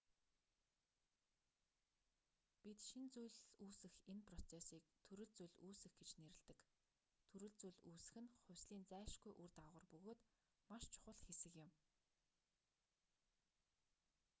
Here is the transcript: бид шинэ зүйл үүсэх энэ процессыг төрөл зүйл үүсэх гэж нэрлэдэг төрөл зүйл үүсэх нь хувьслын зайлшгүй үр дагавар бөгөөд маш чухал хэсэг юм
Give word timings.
бид 2.63 2.79
шинэ 2.87 3.07
зүйл 3.13 3.37
үүсэх 3.63 3.93
энэ 4.11 4.23
процессыг 4.29 4.83
төрөл 5.07 5.31
зүйл 5.37 5.55
үүсэх 5.67 5.93
гэж 5.99 6.11
нэрлэдэг 6.21 6.59
төрөл 7.31 7.55
зүйл 7.61 7.79
үүсэх 7.89 8.15
нь 8.23 8.33
хувьслын 8.43 8.83
зайлшгүй 8.91 9.33
үр 9.41 9.51
дагавар 9.55 9.85
бөгөөд 9.91 10.19
маш 10.69 10.83
чухал 10.93 11.19
хэсэг 11.27 11.53
юм 11.65 11.69